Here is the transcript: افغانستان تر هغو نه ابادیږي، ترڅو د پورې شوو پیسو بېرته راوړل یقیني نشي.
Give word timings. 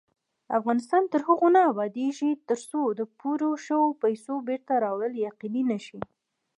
افغانستان 0.57 1.03
تر 1.11 1.21
هغو 1.27 1.47
نه 1.55 1.61
ابادیږي، 1.71 2.31
ترڅو 2.49 2.81
د 2.99 3.01
پورې 3.19 3.49
شوو 3.65 3.97
پیسو 4.03 4.33
بېرته 4.47 4.73
راوړل 4.85 5.13
یقیني 5.27 5.63
نشي. 5.71 5.99